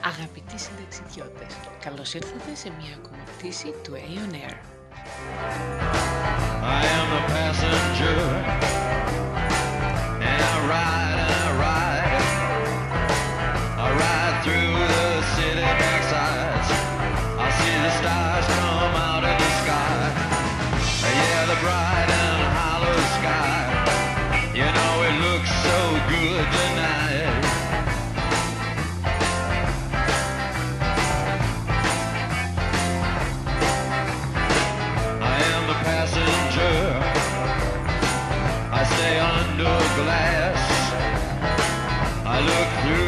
[0.00, 4.56] Αγαπητοί συνταξιδιώτες, καλώς ήρθατε σε μια ακόμα πτήση του Aeon Air.
[6.62, 8.18] I am the passenger,
[10.28, 11.15] and I ride and I ride.
[39.96, 40.58] Glass.
[42.26, 43.05] I look through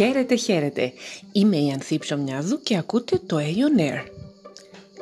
[0.00, 0.92] Χαίρετε, χαίρετε.
[1.32, 4.04] Είμαι η Ανθή Ψωμιάδου και ακούτε το Aeon Air.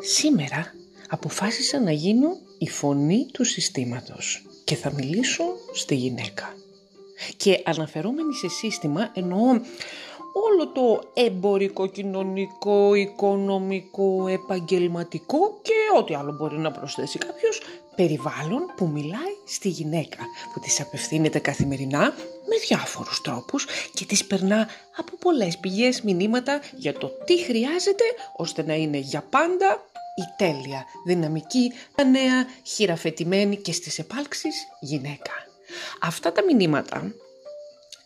[0.01, 0.75] Σήμερα
[1.09, 6.57] αποφάσισα να γίνω η φωνή του συστήματος και θα μιλήσω στη γυναίκα.
[7.37, 9.61] Και αναφερόμενη σε σύστημα εννοώ
[10.33, 17.61] όλο το εμπορικό, κοινωνικό, οικονομικό, επαγγελματικό και ό,τι άλλο μπορεί να προσθέσει κάποιος
[17.97, 20.19] περιβάλλον που μιλάει στη γυναίκα,
[20.55, 22.01] που της απευθύνεται καθημερινά
[22.49, 28.05] με διάφορους τρόπους και της περνά από πολλές πηγές μηνύματα για το τι χρειάζεται
[28.37, 29.85] ώστε να είναι για πάντα
[30.17, 31.73] η τέλεια, δυναμική,
[32.11, 35.33] νέα, χειραφετημένη και στις επάλξεις γυναίκα.
[36.01, 37.13] Αυτά τα μηνύματα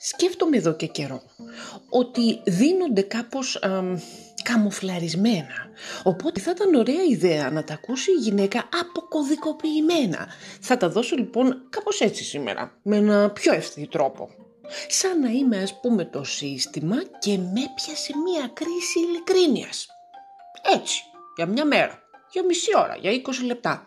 [0.02, 1.22] σκέφτομαι εδώ και καιρό
[1.88, 3.98] ότι δίνονται κάπως αμ,
[4.42, 5.70] καμουφλαρισμένα.
[6.02, 10.28] Οπότε θα ήταν ωραία ιδέα να τα ακούσει η γυναίκα αποκωδικοποιημένα.
[10.60, 14.28] Θα τα δώσω λοιπόν κάπως έτσι σήμερα, με ένα πιο ευθύ τρόπο.
[14.88, 19.86] Σαν να είμαι ας πούμε το σύστημα και με πιάσε μία κρίση ειλικρίνειας.
[20.74, 21.02] Έτσι,
[21.36, 22.02] για μια μέρα,
[22.32, 23.86] για μισή ώρα, για 20 λεπτά.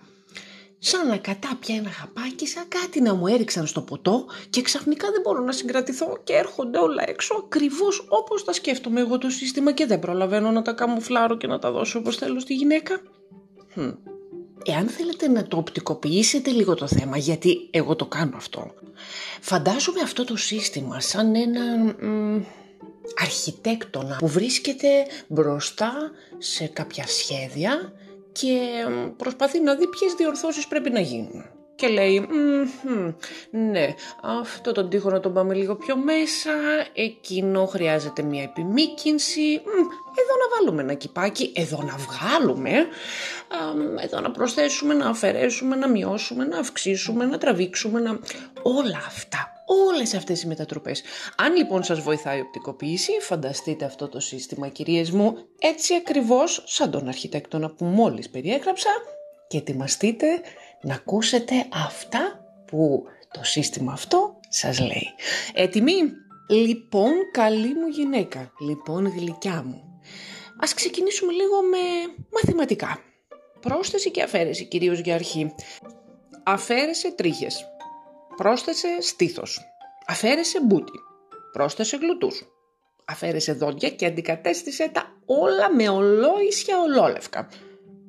[0.87, 5.21] Σαν να κατάπια ένα χαπάκι, σαν κάτι να μου έριξαν στο ποτό και ξαφνικά δεν
[5.21, 9.85] μπορώ να συγκρατηθώ και έρχονται όλα έξω ακριβώς όπως τα σκέφτομαι εγώ το σύστημα και
[9.85, 13.01] δεν προλαβαίνω να τα καμουφλάρω και να τα δώσω όπως θέλω στη γυναίκα.
[13.73, 13.91] Χμ.
[14.65, 18.73] Εάν θέλετε να το οπτικοποιήσετε λίγο το θέμα, γιατί εγώ το κάνω αυτό,
[19.41, 22.43] φαντάζομαι αυτό το σύστημα σαν ένα μ,
[23.21, 24.87] αρχιτέκτονα που βρίσκεται
[25.27, 27.93] μπροστά σε κάποια σχέδια
[28.41, 31.45] και μ, προσπαθεί να δει ποιες διορθώσεις πρέπει να γίνουν.
[31.75, 33.13] Και λέει, «Μμμ,
[33.49, 36.51] ναι, αυτό τον τοίχο να τον πάμε λίγο πιο μέσα,
[36.93, 39.79] εκείνο χρειάζεται μια επιμήκυνση, μμ,
[40.21, 42.71] εδώ να βάλουμε ένα κυπάκι, εδώ να βγάλουμε,
[43.61, 48.19] αμ, εδώ να προσθέσουμε, να αφαιρέσουμε, να μειώσουμε, να αυξήσουμε, να τραβήξουμε, να...
[48.61, 51.03] όλα αυτά, όλες αυτές οι μετατροπές.
[51.37, 56.91] Αν λοιπόν σας βοηθάει η οπτικοποίηση, φανταστείτε αυτό το σύστημα κυρίες μου, έτσι ακριβώς σαν
[56.91, 58.89] τον αρχιτέκτονα που μόλις περιέγραψα
[59.47, 60.27] και ετοιμαστείτε
[60.81, 65.07] να ακούσετε αυτά που το σύστημα αυτό σας λέει.
[65.53, 65.93] Έτοιμοι;
[66.49, 69.99] Λοιπόν, καλή μου γυναίκα, λοιπόν γλυκιά μου.
[70.59, 72.99] Ας ξεκινήσουμε λίγο με μαθηματικά.
[73.61, 75.53] Πρόσθεση και αφαίρεση κυρίως για αρχή.
[76.43, 77.65] Αφαίρεσε τρίχες.
[78.35, 79.61] Πρόσθεσε στήθος.
[80.07, 80.99] Αφαίρεσε μπούτι.
[81.51, 82.43] Πρόσθεσε γλουτούς.
[83.05, 87.49] Αφαίρεσε δόντια και αντικατέστησε τα όλα με ολόησια ολόλευκα.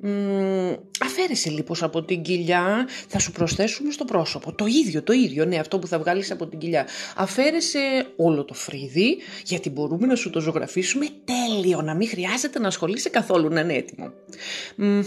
[0.01, 4.53] Μμμ, αφαίρεσε λίπος από την κοιλιά, θα σου προσθέσουμε στο πρόσωπο.
[4.55, 6.87] Το ίδιο, το ίδιο, ναι, αυτό που θα βγάλεις από την κοιλιά.
[7.15, 7.79] Αφαίρεσε
[8.15, 13.09] όλο το φρύδι, γιατί μπορούμε να σου το ζωγραφίσουμε τέλειο, να μην χρειάζεται να ασχολείσαι
[13.09, 14.11] καθόλου να είναι έτοιμο.
[14.75, 15.01] Μμ,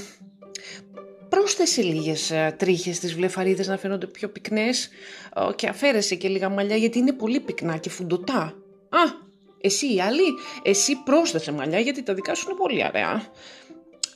[1.30, 4.88] πρόσθεσε λίγες α, τρίχες στις βλεφαρίδες να φαίνονται πιο πυκνές
[5.36, 8.54] ε, και αφαίρεσε και λίγα μαλλιά γιατί είναι πολύ πυκνά και φουντωτά.
[8.88, 9.28] Α,
[9.60, 10.22] εσύ η άλλη,
[10.62, 13.22] εσύ πρόσθεσε μαλλιά γιατί τα δικά σου είναι πολύ ωραία.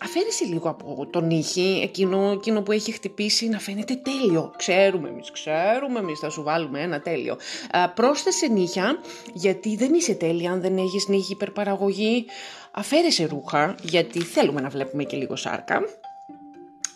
[0.05, 4.53] Αφαίρεσε λίγο από τον ήχη, εκείνο, εκείνο που έχει χτυπήσει να φαίνεται τέλειο.
[4.57, 7.37] Ξέρουμε εμείς, ξέρουμε εμείς, θα σου βάλουμε ένα τέλειο.
[7.71, 8.99] Α, πρόσθεσε νύχια,
[9.33, 12.25] γιατί δεν είσαι τέλεια αν δεν έχεις νύχη υπερπαραγωγή.
[12.71, 15.83] Αφαίρεσε ρούχα, γιατί θέλουμε να βλέπουμε και λίγο σάρκα.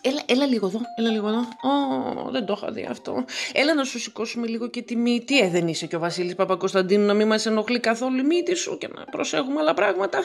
[0.01, 1.39] Έλα, έλα λίγο εδώ, έλα λίγο εδώ.
[1.39, 3.25] Ω, δεν το είχα δει αυτό.
[3.53, 5.39] Έλα να σου σηκώσουμε λίγο και τη μύτη.
[5.41, 8.79] Ε, δεν είσαι και ο Βασίλης Παπακοσταντίνου να μην μας ενοχλεί καθόλου η μύτη σου
[8.79, 10.25] και να προσέχουμε άλλα πράγματα.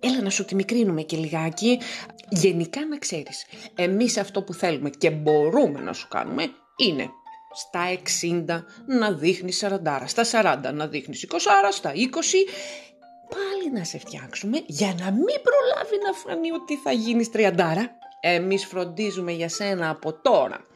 [0.00, 1.80] Έλα να σου τη μικρύνουμε και λιγάκι.
[2.28, 7.10] Γενικά να ξέρεις, εμείς αυτό που θέλουμε και μπορούμε να σου κάνουμε είναι
[7.52, 7.80] στα
[8.48, 10.24] 60 να δείχνεις 40, στα
[10.70, 11.36] 40 να δείχνεις 20,
[11.70, 11.94] στα 20
[13.28, 17.50] πάλι να σε φτιάξουμε για να μην προλάβει να φανεί ότι θα γίνεις 30.
[18.24, 20.66] Εμείς φροντίζουμε για σένα από τώρα.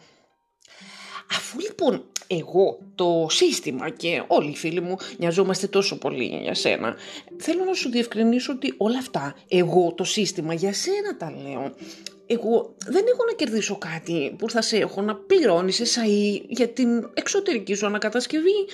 [1.30, 6.96] Αφού λοιπόν εγώ το σύστημα και όλοι οι φίλοι μου νοιαζόμαστε τόσο πολύ για σένα,
[7.36, 11.74] θέλω να σου διευκρινίσω ότι όλα αυτά, εγώ το σύστημα για σένα τα λέω.
[12.26, 17.10] Εγώ δεν έχω να κερδίσω κάτι που θα σε έχω να πληρώνεις εσαΐ για την
[17.14, 18.66] εξωτερική σου ανακατασκευή.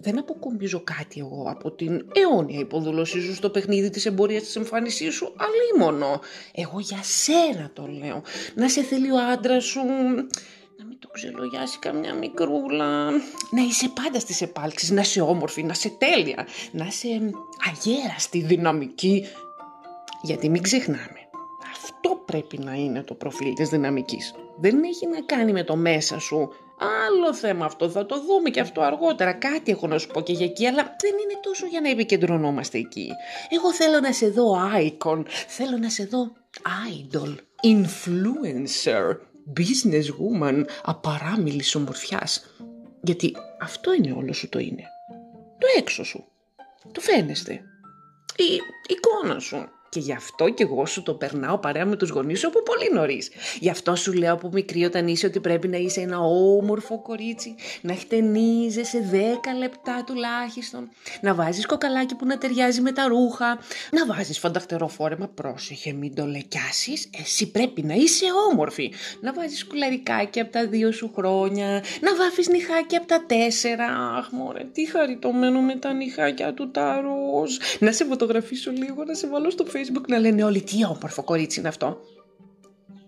[0.00, 5.14] Δεν αποκομπίζω κάτι εγώ από την αιώνια υποδούλωσή σου στο παιχνίδι της εμπορίας της εμφάνισής
[5.14, 5.34] σου,
[5.78, 6.20] μόνο.
[6.54, 8.22] Εγώ για σένα το λέω.
[8.54, 9.80] Να σε θέλει ο άντρας σου,
[10.76, 13.10] να μην το ξελογιάσει καμιά μικρούλα.
[13.50, 17.08] Να είσαι πάντα στις επάλξεις, να είσαι όμορφη, να είσαι τέλεια, να είσαι
[17.70, 19.26] αγέραστη, δυναμική.
[20.22, 21.20] Γιατί μην ξεχνάμε,
[21.72, 24.34] αυτό πρέπει να είναι το προφίλ της δυναμικής.
[24.60, 26.48] Δεν έχει να κάνει με το μέσα σου.
[26.82, 29.32] Άλλο θέμα αυτό, θα το δούμε και αυτό αργότερα.
[29.32, 32.78] Κάτι έχω να σου πω και για εκεί, αλλά δεν είναι τόσο για να επικεντρωνόμαστε
[32.78, 33.10] εκεί.
[33.48, 34.44] Εγώ θέλω να σε δω
[34.76, 36.32] icon, θέλω να σε δω
[36.92, 39.16] idol, influencer,
[39.56, 42.54] business woman, απαράμιλης ομορφιάς.
[43.02, 44.84] Γιατί αυτό είναι όλο σου το είναι.
[45.58, 46.24] Το έξω σου.
[46.92, 47.52] Το φαίνεστε.
[48.36, 49.68] Η εικόνα σου.
[49.90, 52.90] Και γι' αυτό και εγώ σου το περνάω παρέα με τους γονείς σου από πολύ
[52.92, 53.30] νωρίς.
[53.60, 57.54] Γι' αυτό σου λέω από μικρή όταν είσαι ότι πρέπει να είσαι ένα όμορφο κορίτσι,
[57.80, 59.14] να χτενίζεσαι 10
[59.58, 60.88] λεπτά τουλάχιστον,
[61.20, 63.58] να βάζεις κοκαλάκι που να ταιριάζει με τα ρούχα,
[63.90, 69.66] να βάζεις φανταχτερό φόρεμα, πρόσεχε μην το λεκιάσεις, εσύ πρέπει να είσαι όμορφη, να βάζεις
[69.66, 73.86] κουλαρικάκι από τα δύο σου χρόνια, να βάφεις νυχάκι από τα τέσσερα,
[74.18, 79.14] αχ μωρέ τι χαριτωμένο με τα νυχάκια του τα ροζ, να σε φωτογραφίσω λίγο, να
[79.14, 79.78] σε βάλω στο facebook
[80.08, 82.00] να λένε όλοι τι όμορφο κορίτσι είναι αυτό.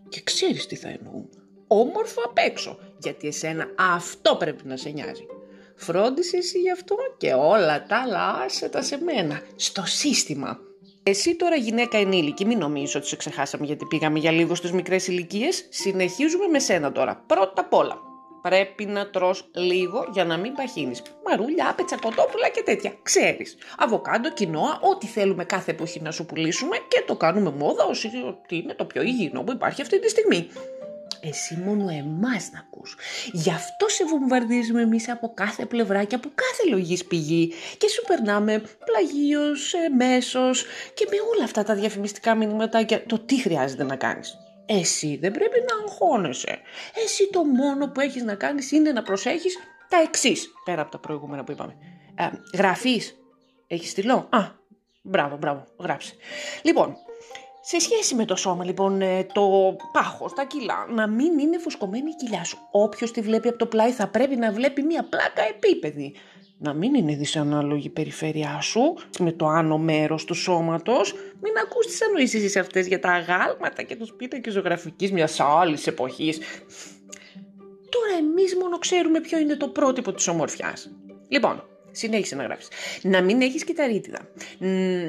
[0.08, 1.28] Και ξέρεις τι θα εννοούν.
[1.66, 2.78] Όμορφο απ' έξω.
[2.98, 5.26] Γιατί εσένα αυτό πρέπει να σε νοιάζει.
[5.76, 9.40] Φρόντισε εσύ γι' αυτό και όλα τα άλλα άσε τα σε μένα.
[9.56, 10.58] Στο σύστημα.
[11.02, 15.06] Εσύ τώρα γυναίκα ενήλικη, μην νομίζω ότι σε ξεχάσαμε γιατί πήγαμε για λίγο στις μικρές
[15.06, 15.66] ηλικίες.
[15.68, 17.25] Συνεχίζουμε με σένα τώρα.
[17.26, 17.98] Πρώτα απ' όλα,
[18.42, 21.02] πρέπει να τρως λίγο για να μην παχύνεις.
[21.24, 22.92] Μαρούλια, άπετσα, κοτόπουλα και τέτοια.
[23.02, 23.56] Ξέρεις.
[23.78, 28.56] Αβοκάντο, κοινόα, ό,τι θέλουμε κάθε εποχή να σου πουλήσουμε και το κάνουμε μόδα ως ότι
[28.56, 30.48] είναι το πιο υγιεινό που υπάρχει αυτή τη στιγμή.
[31.24, 32.96] Εσύ μόνο εμάς να ακούς.
[33.32, 38.02] Γι' αυτό σε βομβαρδίζουμε εμείς από κάθε πλευρά και από κάθε λογής πηγή και σου
[38.06, 44.41] περνάμε πλαγίως, μέσος και με όλα αυτά τα διαφημιστικά μηνύματάκια το τι χρειάζεται να κάνεις.
[44.67, 46.59] Εσύ δεν πρέπει να αγχώνεσαι.
[47.05, 50.99] Εσύ το μόνο που έχεις να κάνεις είναι να προσέχεις τα εξής πέρα από τα
[50.99, 51.76] προηγούμενα που είπαμε.
[52.14, 53.17] Ε, γραφείς.
[53.67, 54.29] Έχεις στυλό.
[54.31, 54.41] Α,
[55.03, 56.14] μπράβο, μπράβο, γράψε.
[56.62, 56.97] Λοιπόν,
[57.64, 62.11] σε σχέση με το σώμα, λοιπόν, ε, το πάχος, τα κιλά, να μην είναι φουσκωμένη
[62.11, 62.59] η κοιλιά σου.
[62.70, 66.14] Όποιος τη βλέπει από το πλάι θα πρέπει να βλέπει μια πλάκα επίπεδη
[66.62, 71.14] να μην είναι δυσανάλογη η περιφέρειά σου με το άνω μέρος του σώματος.
[71.41, 76.38] Μην ακούς τις ανοήσεις αυτές για τα αγάλματα και τους πίνακες ζωγραφικής μιας άλλης εποχής.
[77.88, 80.90] Τώρα εμείς μόνο ξέρουμε ποιο είναι το πρότυπο της ομορφιάς.
[81.28, 82.68] Λοιπόν, Συνέχισε να γράφεις.
[83.02, 84.18] Να μην έχεις κυταρίτιδα.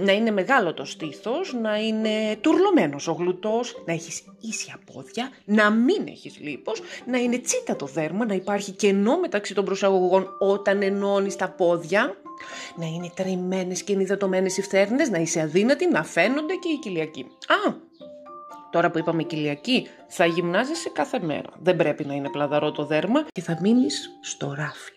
[0.03, 5.69] Να είναι μεγάλο το στήθος, να είναι τουρλωμένος ο γλουτός, να έχεις ίσια πόδια, να
[5.69, 10.81] μην έχεις λίπος, να είναι τσίτα το δέρμα, να υπάρχει κενό μεταξύ των προσαγωγών όταν
[10.81, 12.15] ενώνεις τα πόδια,
[12.75, 17.25] να είναι τριμμένες και ενυδατωμένες οι φθέρνες, να είσαι αδύνατη, να φαίνονται και οι κοιλιακοί.
[17.47, 17.91] Α,
[18.73, 21.49] Τώρα που είπαμε κοιλιακή, θα γυμνάζεσαι κάθε μέρα.
[21.59, 24.92] Δεν πρέπει να είναι πλαδαρό το δέρμα και θα μείνεις στο ράφι.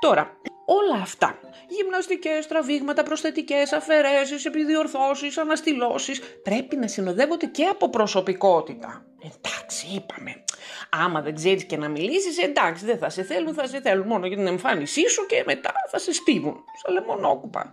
[0.00, 1.38] Τώρα, όλα αυτά,
[1.68, 9.04] γυμναστικές, τραβήγματα, προσθετικές, αφαιρέσεις, επιδιορθώσεις, αναστηλώσεις, πρέπει να συνοδεύονται και από προσωπικότητα.
[9.18, 10.44] Εντάξει, είπαμε.
[10.90, 14.26] Άμα δεν ξέρεις και να μιλήσεις, εντάξει, δεν θα σε θέλουν, θα σε θέλουν μόνο
[14.26, 17.72] για την εμφάνισή σου και μετά θα σε στίβουν, σαν λεμονόκουπα.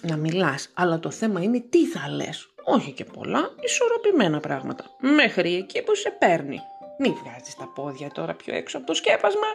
[0.00, 2.48] Να μιλάς, αλλά το θέμα είναι τι θα λες.
[2.64, 4.84] Όχι και πολλά, ισορροπημένα πράγματα.
[5.00, 6.60] Μέχρι εκεί που σε παίρνει.
[6.98, 9.46] Μην βγάζεις τα πόδια τώρα πιο έξω από το σκέπασμα.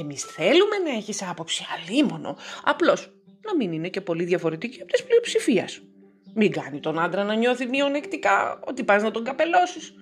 [0.00, 3.12] Εμείς θέλουμε να έχεις άποψη αλίμονο, απλώς
[3.44, 5.80] να μην είναι και πολύ διαφορετική από της πλειοψηφίας.
[6.34, 9.94] Μην κάνει τον άντρα να νιώθει μειονεκτικά ότι πας να τον καπελώσεις.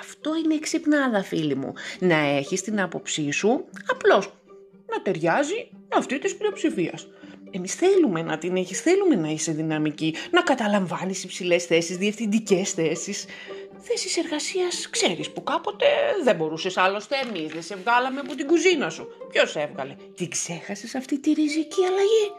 [0.00, 1.72] Αυτό είναι εξυπνάδα φίλοι μου.
[2.00, 4.32] Να έχεις την άποψή σου απλώς
[4.86, 7.08] να ταιριάζει με αυτή της πλειοψηφίας.
[7.50, 13.24] Εμείς θέλουμε να την έχεις, θέλουμε να είσαι δυναμική, να καταλαμβάνεις υψηλές θέσεις, διευθυντικές θέσεις.
[13.80, 15.86] Θέσεις εργασίας ξέρεις που κάποτε
[16.24, 19.06] δεν μπορούσες άλλωστε εμείς δεν σε βγάλαμε από την κουζίνα σου.
[19.30, 22.32] Ποιος σε έβγαλε; Τι ξέχασες αυτή τη ριζική αλλαγή;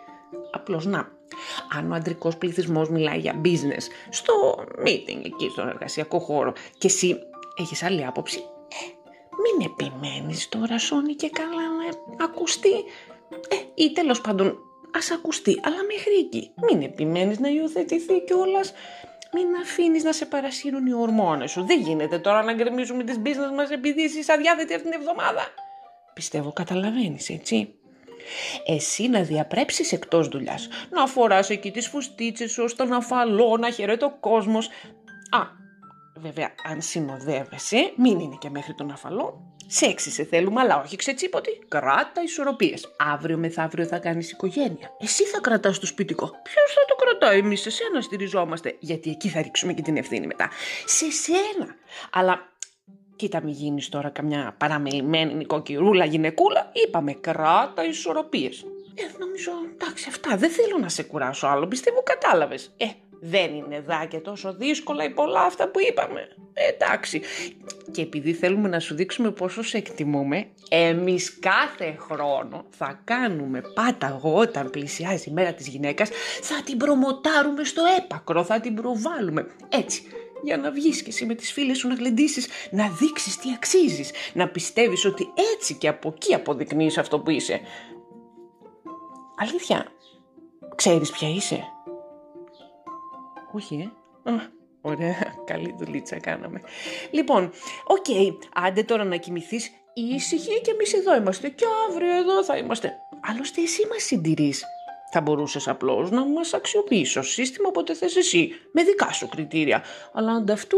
[0.51, 1.19] Απλώς να.
[1.77, 4.33] Αν ο αντρικός πληθυσμός μιλάει για business στο
[4.85, 7.17] meeting εκεί στον εργασιακό χώρο και εσύ
[7.57, 8.85] έχεις άλλη άποψη, ε,
[9.41, 12.73] μην επιμένεις τώρα Σόνι και καλά να ακουστεί.
[13.49, 14.57] Ε, ή τέλος πάντων
[14.97, 16.51] ας ακουστεί, αλλά μέχρι εκεί.
[16.69, 18.73] Μην επιμένεις να υιοθετηθεί κιόλας
[19.33, 21.65] μην αφήνεις να σε παρασύρουν οι ορμόνες σου.
[21.65, 25.41] Δεν γίνεται τώρα να γκρεμίζουμε τις business μας επειδή είσαι αδιάθετη αυτήν την εβδομάδα.
[26.13, 27.75] Πιστεύω καταλαβαίνεις, έτσι.
[28.65, 34.05] Εσύ να διαπρέψεις εκτός δουλειάς, να φοράς εκεί τις φουστίτσες σου, στον αφαλό, να χαιρετώ
[34.05, 34.67] ο κόσμος.
[35.31, 35.60] Α,
[36.21, 41.59] βέβαια, αν συνοδεύεσαι, μην είναι και μέχρι τον αφαλό, Σεξι σε θέλουμε, αλλά όχι ξετσίποτη.
[41.67, 42.95] Κράτα ισορροπίες.
[42.97, 44.95] Αύριο μεθαύριο θα κάνεις οικογένεια.
[44.99, 46.25] Εσύ θα κρατάς το σπιτικό.
[46.25, 48.75] Ποιος θα το κρατάει, εμείς σε σένα στηριζόμαστε.
[48.79, 50.49] Γιατί εκεί θα ρίξουμε και την ευθύνη μετά.
[50.85, 51.75] Σε σένα.
[52.11, 52.51] Αλλά
[53.15, 56.71] κοίτα, μην γίνεις τώρα καμιά παραμελημένη νοικοκυρούλα γυναικούλα.
[56.87, 58.65] Είπαμε, κράτα ισορροπίες.
[58.95, 61.67] Ε, νομίζω, εντάξει, αυτά δεν θέλω να σε κουράσω άλλο.
[61.67, 62.73] Πιστεύω κατάλαβες.
[62.77, 62.85] Ε,
[63.23, 66.27] δεν είναι δά και τόσο δύσκολα ή πολλά αυτά που είπαμε.
[66.53, 67.21] Ε, εντάξει.
[67.91, 74.35] Και επειδή θέλουμε να σου δείξουμε πόσο σε εκτιμούμε, εμείς κάθε χρόνο θα κάνουμε πάταγο
[74.35, 76.09] όταν πλησιάζει η μέρα της γυναίκας,
[76.41, 79.47] θα την προμοτάρουμε στο έπακρο, θα την προβάλλουμε.
[79.69, 80.03] Έτσι,
[80.43, 84.11] για να βγεις και εσύ με τις φίλες σου να γλεντήσεις, να δείξεις τι αξίζεις,
[84.33, 87.59] να πιστεύεις ότι έτσι και από εκεί αποδεικνύεις αυτό που είσαι.
[89.35, 89.85] Αλήθεια,
[90.75, 91.63] ξέρεις ποια είσαι;
[93.51, 93.91] Όχι,
[94.23, 94.31] ε.
[94.81, 96.61] ωραία, καλή δουλίτσα κάναμε.
[97.11, 97.51] Λοιπόν,
[97.87, 102.57] OK, okay, άντε τώρα να κοιμηθείς ήσυχη και εμείς εδώ είμαστε και αύριο εδώ θα
[102.57, 102.93] είμαστε.
[103.21, 104.65] Άλλωστε εσύ μας συντηρείς.
[105.13, 109.83] Θα μπορούσες απλώς να μας αξιοποιήσεις ως σύστημα όποτε θες εσύ, με δικά σου κριτήρια.
[110.13, 110.77] Αλλά ανταυτού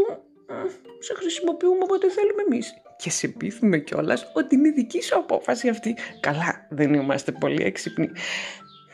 [0.98, 2.74] σε χρησιμοποιούμε όποτε θέλουμε εμείς.
[2.96, 5.96] Και σε πείθουμε κιόλας ότι είναι δική σου απόφαση αυτή.
[6.20, 8.10] Καλά, δεν είμαστε πολύ έξυπνοι.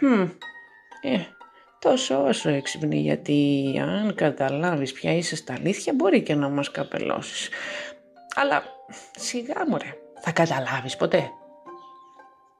[0.00, 0.30] Hm.
[1.02, 1.18] Ε,
[1.80, 7.49] τόσο όσο έξυπνη γιατί αν καταλάβεις ποια είσαι στα αλήθεια μπορεί και να μας καπελώσεις.
[8.34, 8.62] Αλλά
[9.18, 11.30] σιγά μωρέ, θα καταλάβεις ποτέ;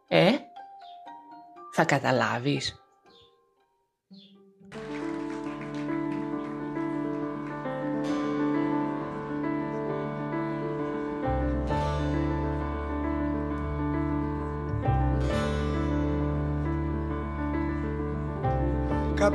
[0.09, 0.31] Ε,
[1.73, 2.80] θα καταλάβεις.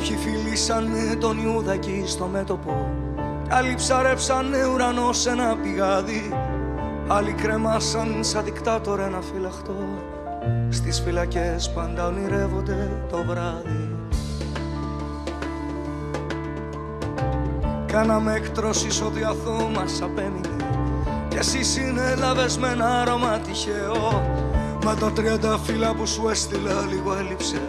[0.08, 2.92] Κάποιοι φιλήσανε τον Ιούδα εκεί στο μέτωπο
[3.50, 6.34] Άλλοι ψαρέψανε ουρανό σε ένα πηγάδι
[7.08, 9.76] Άλλοι κρεμάσαν σαν δικτάτορ ένα φυλαχτό
[10.70, 13.96] Στις φυλακές πάντα ονειρεύονται το βράδυ.
[17.86, 20.56] Κάναμε εκτρώσεις ό,τι αθώο μας απέμεινε
[21.28, 24.24] Κι εσύ συνέλαβες με ένα άρωμα τυχαίο.
[24.84, 27.62] Μα το τριάντα φύλλα που σου έστειλα λίγο έλειψε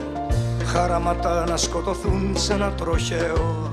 [0.77, 3.73] χαράματα να σκοτωθούν σε ένα τροχαίο.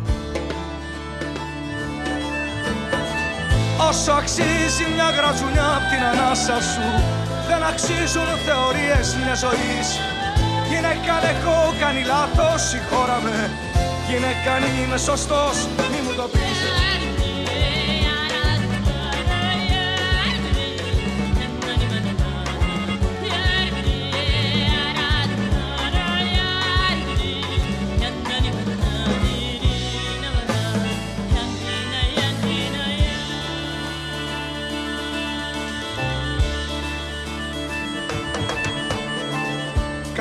[3.89, 6.87] Όσο αξίζει μια γρατζουνιά απ' την ανάσα σου
[7.47, 9.87] Δεν αξίζουν θεωρίες μια ζωής.
[10.69, 13.37] Γυναίκα έχω κάνει λάθος, συγχώρα με.
[14.09, 14.51] Γυναίκα
[14.83, 15.55] είμαι σωστός,
[15.91, 16.82] μη μου το πεις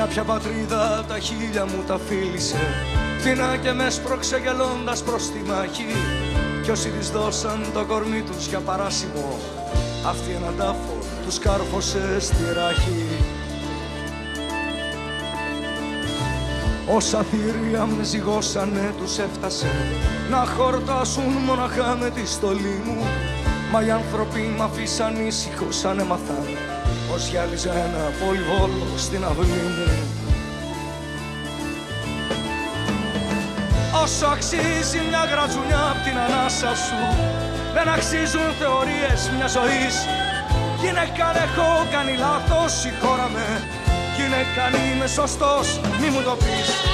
[0.03, 2.57] Κάποια πατρίδα τα χίλια μου τα φίλησε.
[3.19, 5.85] Φθηνά και με σπρώξε γελώντας προς τη μάχη.
[6.63, 9.39] Κι όσοι της δώσαν το κορμί τους για παράσημο
[10.07, 13.05] Αυτή έναν τάφο τους κάρφωσε στη ράχη.
[16.95, 19.71] Όσα θηρία με ζυγώσανε τους έφτασε
[20.29, 23.03] Να χορτάσουν μοναχά με τη στολή μου.
[23.71, 26.42] Μα οι άνθρωποι μ' αφήσαν ήσυχο σαν έμαθαν
[27.13, 29.63] πως γυάλιζε ένα πολυβόλο στην αυλή.
[29.77, 29.85] Μου
[34.03, 37.01] Όσο αξίζει μια γρατζουνιά απ' την ανάσα σου
[37.73, 39.95] Δεν αξίζουν θεωρίες μιας ζωής.
[40.81, 43.47] Γυναίκα έχω κάνει λάθος, συγχώρα με.
[44.17, 46.92] Γυναίκα είμαι σωστός, μη μου το πεις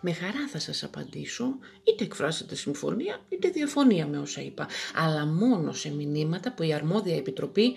[0.00, 1.44] Με χαρά θα σας απαντήσω,
[1.84, 7.16] είτε εκφράσετε συμφωνία, είτε διαφωνία με όσα είπα, αλλά μόνο σε μηνύματα που η αρμόδια
[7.16, 7.76] επιτροπή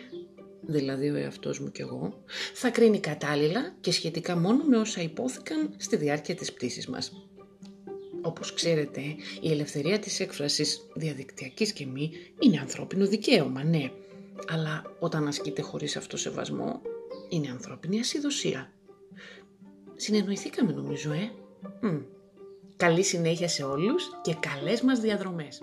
[0.62, 5.74] δηλαδή ο εαυτός μου κι εγώ, θα κρίνει κατάλληλα και σχετικά μόνο με όσα υπόθηκαν
[5.78, 7.12] στη διάρκεια της πτήσης μας.
[8.26, 9.02] Όπως ξέρετε,
[9.42, 13.92] η ελευθερία της έκφρασης διαδικτυακής και μη είναι ανθρώπινο δικαίωμα, ναι.
[14.48, 16.82] Αλλά όταν ασκείται χωρίς αυτό σεβασμό,
[17.30, 18.72] είναι ανθρώπινη ασυδοσία.
[19.96, 21.32] Συνεννοηθήκαμε νομίζω, ε.
[21.82, 21.98] Μ.
[22.78, 25.60] Καλή συνέχεια σε όλους και καλές μας διαδρομές.